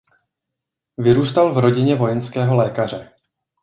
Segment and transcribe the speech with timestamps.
[0.97, 3.11] Vyrůstal v rodině vojenského lékaře.